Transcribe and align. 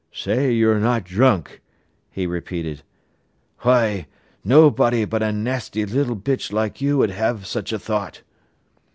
"'Say 0.11 0.51
you're 0.51 0.79
not 0.79 1.03
drunk,'" 1.03 1.61
he 2.09 2.25
repeated. 2.25 2.81
"Why, 3.59 4.07
nobody 4.43 5.05
but 5.05 5.21
a 5.21 5.31
nasty 5.31 5.85
little 5.85 6.15
bitch 6.15 6.51
like 6.51 6.81
you 6.81 7.03
'ud 7.03 7.11
'ave 7.11 7.43
such 7.45 7.71
a 7.71 7.77
thought." 7.77 8.23